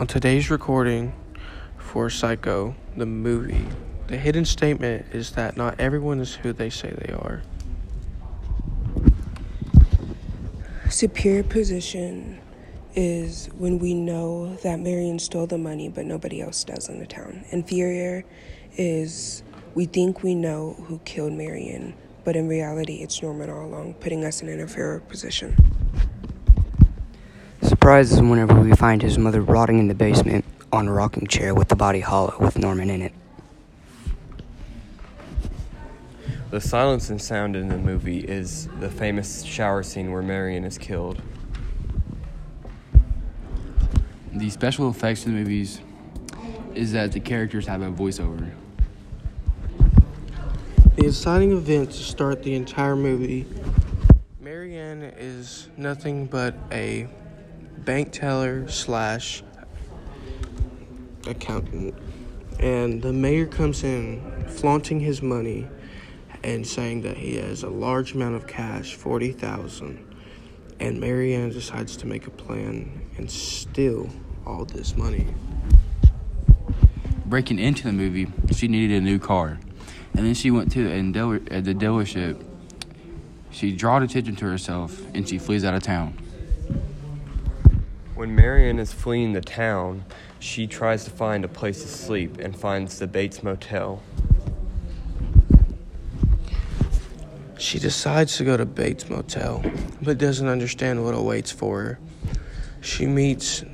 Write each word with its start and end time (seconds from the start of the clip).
On 0.00 0.06
today's 0.06 0.48
recording 0.48 1.12
for 1.76 2.08
Psycho, 2.08 2.74
the 2.96 3.04
movie, 3.04 3.66
the 4.06 4.16
hidden 4.16 4.46
statement 4.46 5.04
is 5.12 5.32
that 5.32 5.58
not 5.58 5.78
everyone 5.78 6.20
is 6.20 6.36
who 6.36 6.54
they 6.54 6.70
say 6.70 6.88
they 6.88 7.12
are. 7.12 7.42
Superior 10.88 11.42
position 11.42 12.40
is 12.94 13.50
when 13.58 13.78
we 13.78 13.92
know 13.92 14.56
that 14.62 14.80
Marion 14.80 15.18
stole 15.18 15.46
the 15.46 15.58
money, 15.58 15.90
but 15.90 16.06
nobody 16.06 16.40
else 16.40 16.64
does 16.64 16.88
in 16.88 16.98
the 16.98 17.06
town. 17.06 17.44
Inferior 17.50 18.24
is 18.78 19.42
we 19.74 19.84
think 19.84 20.22
we 20.22 20.34
know 20.34 20.82
who 20.88 20.98
killed 21.00 21.34
Marion, 21.34 21.92
but 22.24 22.36
in 22.36 22.48
reality, 22.48 23.02
it's 23.02 23.20
Norman 23.20 23.50
all 23.50 23.66
along, 23.66 23.92
putting 24.00 24.24
us 24.24 24.40
in 24.40 24.48
an 24.48 24.60
inferior 24.60 25.00
position. 25.00 25.54
Surprise 27.90 28.12
is 28.12 28.22
whenever 28.22 28.54
we 28.54 28.70
find 28.76 29.02
his 29.02 29.18
mother 29.18 29.40
rotting 29.40 29.80
in 29.80 29.88
the 29.88 29.96
basement 29.96 30.44
on 30.70 30.86
a 30.86 30.92
rocking 30.92 31.26
chair 31.26 31.56
with 31.56 31.66
the 31.66 31.74
body 31.74 31.98
hollow 31.98 32.36
with 32.38 32.56
Norman 32.56 32.88
in 32.88 33.02
it. 33.02 33.12
The 36.52 36.60
silence 36.60 37.10
and 37.10 37.20
sound 37.20 37.56
in 37.56 37.66
the 37.66 37.76
movie 37.76 38.20
is 38.20 38.68
the 38.78 38.88
famous 38.88 39.42
shower 39.42 39.82
scene 39.82 40.12
where 40.12 40.22
Marion 40.22 40.62
is 40.62 40.78
killed. 40.78 41.20
The 44.34 44.50
special 44.50 44.88
effects 44.88 45.26
in 45.26 45.32
the 45.32 45.38
movies 45.38 45.80
is 46.76 46.92
that 46.92 47.10
the 47.10 47.18
characters 47.18 47.66
have 47.66 47.82
a 47.82 47.90
voiceover. 47.90 48.52
The 50.94 51.06
inciting 51.06 51.50
event 51.50 51.90
to 51.90 51.98
start 52.04 52.44
the 52.44 52.54
entire 52.54 52.94
movie 52.94 53.48
Marianne 54.40 55.02
is 55.02 55.68
nothing 55.76 56.26
but 56.26 56.54
a 56.70 57.08
bank 57.90 58.12
teller 58.12 58.68
slash 58.68 59.42
accountant. 61.26 61.92
And 62.60 63.02
the 63.02 63.12
mayor 63.12 63.46
comes 63.46 63.82
in 63.82 64.46
flaunting 64.46 65.00
his 65.00 65.22
money 65.22 65.66
and 66.44 66.64
saying 66.64 67.02
that 67.02 67.16
he 67.16 67.34
has 67.34 67.64
a 67.64 67.68
large 67.68 68.14
amount 68.14 68.36
of 68.36 68.46
cash, 68.46 68.94
40,000. 68.94 70.06
And 70.78 71.00
Marianne 71.00 71.50
decides 71.50 71.96
to 71.96 72.06
make 72.06 72.28
a 72.28 72.30
plan 72.30 73.10
and 73.16 73.28
steal 73.28 74.08
all 74.46 74.64
this 74.64 74.96
money. 74.96 75.26
Breaking 77.26 77.58
into 77.58 77.82
the 77.82 77.92
movie, 77.92 78.28
she 78.54 78.68
needed 78.68 78.98
a 78.98 79.00
new 79.00 79.18
car. 79.18 79.58
And 80.14 80.24
then 80.24 80.34
she 80.34 80.52
went 80.52 80.70
to 80.74 80.84
the, 80.84 81.56
uh, 81.56 81.60
the 81.60 81.74
dealership. 81.74 82.40
She 83.50 83.72
drawed 83.74 84.04
attention 84.04 84.36
to 84.36 84.44
herself 84.44 85.02
and 85.12 85.28
she 85.28 85.38
flees 85.38 85.64
out 85.64 85.74
of 85.74 85.82
town. 85.82 86.29
When 88.20 88.34
Marion 88.34 88.78
is 88.78 88.92
fleeing 88.92 89.32
the 89.32 89.40
town, 89.40 90.04
she 90.40 90.66
tries 90.66 91.04
to 91.04 91.10
find 91.10 91.42
a 91.42 91.48
place 91.48 91.80
to 91.80 91.88
sleep 91.88 92.36
and 92.36 92.54
finds 92.54 92.98
the 92.98 93.06
Bates 93.06 93.42
Motel. 93.42 94.02
She 97.56 97.78
decides 97.78 98.36
to 98.36 98.44
go 98.44 98.58
to 98.58 98.66
Bates 98.66 99.08
Motel, 99.08 99.64
but 100.02 100.18
doesn't 100.18 100.46
understand 100.46 101.02
what 101.02 101.14
awaits 101.14 101.50
for 101.50 101.80
her. 101.82 101.98
She 102.82 103.06
meets 103.06 103.64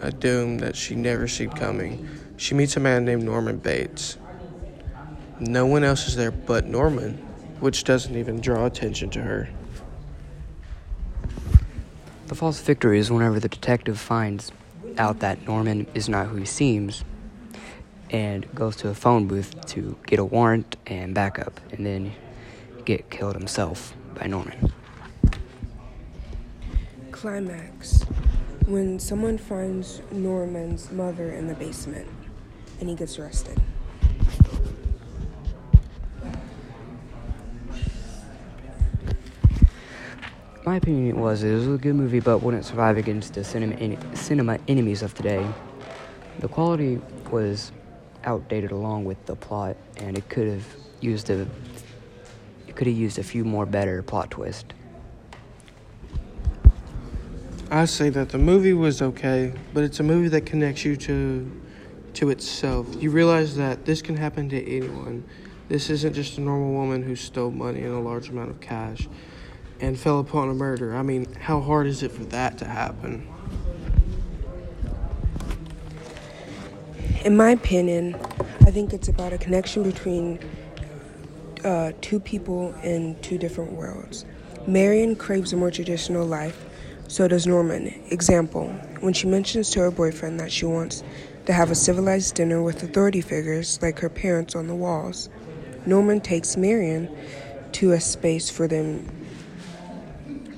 a 0.00 0.10
doom 0.10 0.58
that 0.58 0.74
she 0.74 0.96
never 0.96 1.28
seen 1.28 1.50
coming. 1.50 2.08
She 2.38 2.56
meets 2.56 2.76
a 2.76 2.80
man 2.80 3.04
named 3.04 3.22
Norman 3.22 3.58
Bates. 3.58 4.18
No 5.38 5.66
one 5.66 5.84
else 5.84 6.08
is 6.08 6.16
there 6.16 6.32
but 6.32 6.66
Norman, 6.66 7.12
which 7.60 7.84
doesn't 7.84 8.16
even 8.16 8.40
draw 8.40 8.66
attention 8.66 9.08
to 9.10 9.22
her. 9.22 9.48
The 12.32 12.38
false 12.38 12.62
victory 12.62 12.98
is 12.98 13.10
whenever 13.10 13.38
the 13.38 13.50
detective 13.50 14.00
finds 14.00 14.52
out 14.96 15.18
that 15.18 15.46
Norman 15.46 15.86
is 15.92 16.08
not 16.08 16.28
who 16.28 16.36
he 16.36 16.46
seems 16.46 17.04
and 18.08 18.50
goes 18.54 18.74
to 18.76 18.88
a 18.88 18.94
phone 18.94 19.26
booth 19.26 19.66
to 19.66 19.98
get 20.06 20.18
a 20.18 20.24
warrant 20.24 20.78
and 20.86 21.14
backup 21.14 21.60
and 21.72 21.84
then 21.84 22.14
get 22.86 23.10
killed 23.10 23.34
himself 23.34 23.94
by 24.14 24.28
Norman. 24.28 24.72
Climax 27.10 28.04
when 28.64 28.98
someone 28.98 29.36
finds 29.36 30.00
Norman's 30.10 30.90
mother 30.90 31.32
in 31.32 31.48
the 31.48 31.54
basement 31.54 32.08
and 32.80 32.88
he 32.88 32.94
gets 32.94 33.18
arrested. 33.18 33.60
My 40.64 40.76
opinion 40.76 41.18
was 41.18 41.42
it 41.42 41.52
was 41.52 41.66
a 41.66 41.70
good 41.76 41.96
movie, 41.96 42.20
but 42.20 42.38
wouldn't 42.38 42.64
survive 42.64 42.96
against 42.96 43.34
the 43.34 43.42
cinema, 43.42 43.98
cinema 44.14 44.60
enemies 44.68 45.02
of 45.02 45.12
today. 45.12 45.44
The 46.38 46.46
quality 46.46 47.00
was 47.32 47.72
outdated 48.22 48.70
along 48.70 49.04
with 49.04 49.26
the 49.26 49.34
plot, 49.34 49.76
and 49.96 50.16
it 50.16 50.28
could 50.28 50.46
have 50.46 50.64
used 51.00 51.30
a 51.30 51.48
it 52.68 52.76
could 52.76 52.86
have 52.86 52.96
used 52.96 53.18
a 53.18 53.24
few 53.24 53.44
more 53.44 53.66
better 53.66 54.04
plot 54.04 54.30
twists. 54.30 54.72
I 57.68 57.84
say 57.86 58.08
that 58.10 58.28
the 58.28 58.38
movie 58.38 58.72
was 58.72 59.02
okay, 59.02 59.52
but 59.74 59.82
it's 59.82 59.98
a 59.98 60.04
movie 60.04 60.28
that 60.28 60.46
connects 60.46 60.84
you 60.84 60.94
to 60.94 61.60
to 62.14 62.30
itself. 62.30 62.86
You 63.02 63.10
realize 63.10 63.56
that 63.56 63.84
this 63.84 64.00
can 64.00 64.16
happen 64.16 64.48
to 64.50 64.64
anyone. 64.64 65.24
This 65.68 65.90
isn't 65.90 66.12
just 66.12 66.38
a 66.38 66.40
normal 66.40 66.72
woman 66.72 67.02
who 67.02 67.16
stole 67.16 67.50
money 67.50 67.80
and 67.82 67.92
a 67.92 67.98
large 67.98 68.28
amount 68.28 68.50
of 68.50 68.60
cash 68.60 69.08
and 69.82 69.98
fell 69.98 70.20
upon 70.20 70.48
a 70.48 70.54
murder. 70.54 70.94
I 70.94 71.02
mean, 71.02 71.34
how 71.34 71.60
hard 71.60 71.88
is 71.88 72.04
it 72.04 72.12
for 72.12 72.22
that 72.26 72.56
to 72.58 72.64
happen? 72.64 73.26
In 77.24 77.36
my 77.36 77.50
opinion, 77.50 78.14
I 78.60 78.70
think 78.70 78.92
it's 78.92 79.08
about 79.08 79.32
a 79.32 79.38
connection 79.38 79.82
between 79.82 80.38
uh, 81.64 81.92
two 82.00 82.20
people 82.20 82.72
in 82.84 83.16
two 83.22 83.38
different 83.38 83.72
worlds. 83.72 84.24
Marion 84.68 85.16
craves 85.16 85.52
a 85.52 85.56
more 85.56 85.70
traditional 85.70 86.24
life, 86.24 86.64
so 87.08 87.26
does 87.26 87.46
Norman. 87.46 87.88
Example, 88.10 88.68
when 89.00 89.12
she 89.12 89.26
mentions 89.26 89.70
to 89.70 89.80
her 89.80 89.90
boyfriend 89.90 90.38
that 90.38 90.52
she 90.52 90.64
wants 90.64 91.02
to 91.46 91.52
have 91.52 91.72
a 91.72 91.74
civilized 91.74 92.36
dinner 92.36 92.62
with 92.62 92.84
authority 92.84 93.20
figures 93.20 93.82
like 93.82 93.98
her 93.98 94.08
parents 94.08 94.54
on 94.54 94.68
the 94.68 94.74
walls, 94.76 95.28
Norman 95.86 96.20
takes 96.20 96.56
Marion 96.56 97.08
to 97.72 97.92
a 97.92 98.00
space 98.00 98.48
for 98.48 98.68
them 98.68 99.04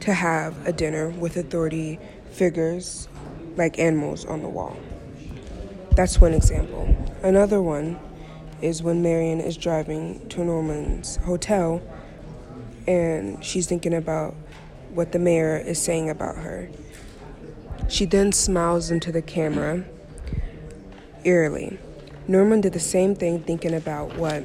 to 0.00 0.14
have 0.14 0.66
a 0.66 0.72
dinner 0.72 1.10
with 1.10 1.36
authority 1.36 1.98
figures 2.30 3.08
like 3.56 3.78
animals 3.78 4.24
on 4.24 4.42
the 4.42 4.48
wall. 4.48 4.76
That's 5.92 6.20
one 6.20 6.32
example. 6.32 6.96
Another 7.22 7.60
one 7.60 7.98
is 8.62 8.82
when 8.82 9.02
Marion 9.02 9.40
is 9.40 9.56
driving 9.56 10.26
to 10.28 10.44
Norman's 10.44 11.16
hotel 11.16 11.82
and 12.86 13.44
she's 13.44 13.66
thinking 13.66 13.94
about 13.94 14.34
what 14.94 15.12
the 15.12 15.18
mayor 15.18 15.56
is 15.58 15.80
saying 15.80 16.08
about 16.08 16.36
her. 16.36 16.68
She 17.88 18.04
then 18.06 18.32
smiles 18.32 18.90
into 18.90 19.12
the 19.12 19.22
camera 19.22 19.84
eerily. 21.24 21.78
Norman 22.26 22.60
did 22.60 22.72
the 22.72 22.80
same 22.80 23.14
thing 23.14 23.42
thinking 23.42 23.74
about 23.74 24.16
what 24.16 24.44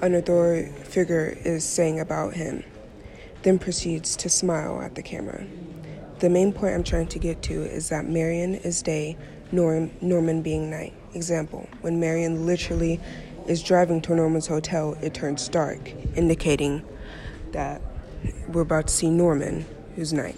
an 0.00 0.14
authority 0.14 0.70
figure 0.84 1.36
is 1.44 1.64
saying 1.64 2.00
about 2.00 2.34
him 2.34 2.62
then 3.46 3.60
proceeds 3.60 4.16
to 4.16 4.28
smile 4.28 4.82
at 4.82 4.96
the 4.96 5.02
camera. 5.02 5.46
The 6.18 6.28
main 6.28 6.52
point 6.52 6.74
I'm 6.74 6.82
trying 6.82 7.06
to 7.06 7.18
get 7.20 7.42
to 7.42 7.62
is 7.62 7.90
that 7.90 8.04
Marion 8.04 8.56
is 8.56 8.82
day, 8.82 9.16
Norm, 9.52 9.92
Norman 10.00 10.42
being 10.42 10.68
night. 10.68 10.92
Example, 11.14 11.68
when 11.80 12.00
Marion 12.00 12.44
literally 12.44 13.00
is 13.46 13.62
driving 13.62 14.00
to 14.00 14.16
Norman's 14.16 14.48
hotel, 14.48 14.98
it 15.00 15.14
turns 15.14 15.46
dark, 15.46 15.92
indicating 16.16 16.82
that 17.52 17.80
we're 18.48 18.62
about 18.62 18.88
to 18.88 18.92
see 18.92 19.10
Norman, 19.10 19.64
who's 19.94 20.12
night. 20.12 20.34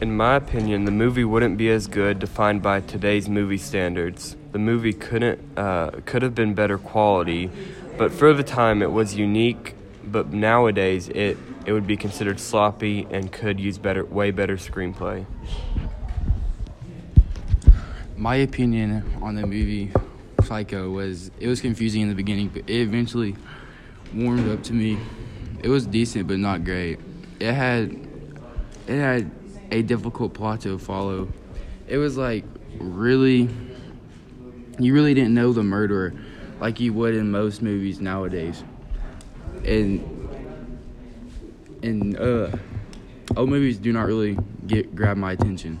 In 0.00 0.16
my 0.16 0.34
opinion, 0.34 0.86
the 0.86 0.90
movie 0.90 1.24
wouldn't 1.24 1.56
be 1.56 1.70
as 1.70 1.86
good 1.86 2.18
defined 2.18 2.62
by 2.62 2.80
today's 2.80 3.28
movie 3.28 3.58
standards. 3.58 4.34
The 4.50 4.58
movie 4.58 4.92
couldn't 4.92 5.56
uh, 5.56 6.00
could 6.04 6.22
have 6.22 6.34
been 6.34 6.54
better 6.54 6.78
quality, 6.78 7.48
but 8.00 8.10
for 8.10 8.32
the 8.32 8.42
time, 8.42 8.80
it 8.80 8.90
was 8.90 9.14
unique. 9.14 9.74
But 10.02 10.32
nowadays, 10.32 11.10
it 11.10 11.36
it 11.66 11.72
would 11.74 11.86
be 11.86 11.98
considered 11.98 12.40
sloppy 12.40 13.06
and 13.10 13.30
could 13.30 13.60
use 13.60 13.76
better, 13.76 14.06
way 14.06 14.30
better 14.30 14.56
screenplay. 14.56 15.26
My 18.16 18.36
opinion 18.36 19.04
on 19.20 19.34
the 19.34 19.46
movie 19.46 19.92
Psycho 20.42 20.88
was 20.88 21.30
it 21.38 21.46
was 21.46 21.60
confusing 21.60 22.00
in 22.00 22.08
the 22.08 22.14
beginning, 22.14 22.48
but 22.48 22.62
it 22.70 22.80
eventually 22.80 23.36
warmed 24.14 24.48
up 24.48 24.62
to 24.62 24.72
me. 24.72 24.98
It 25.62 25.68
was 25.68 25.86
decent, 25.86 26.26
but 26.26 26.38
not 26.38 26.64
great. 26.64 26.98
It 27.38 27.52
had 27.52 27.90
it 28.86 28.98
had 28.98 29.30
a 29.70 29.82
difficult 29.82 30.32
plot 30.32 30.62
to 30.62 30.78
follow. 30.78 31.28
It 31.86 31.98
was 31.98 32.16
like 32.16 32.46
really 32.78 33.50
you 34.78 34.94
really 34.94 35.12
didn't 35.12 35.34
know 35.34 35.52
the 35.52 35.62
murderer 35.62 36.14
like 36.60 36.78
you 36.78 36.92
would 36.92 37.14
in 37.14 37.30
most 37.30 37.62
movies 37.62 38.00
nowadays. 38.00 38.62
And 39.64 40.04
and 41.82 42.16
uh 42.18 42.50
old 43.36 43.48
movies 43.48 43.78
do 43.78 43.92
not 43.92 44.06
really 44.06 44.38
get 44.66 44.94
grab 44.94 45.16
my 45.16 45.32
attention. 45.32 45.80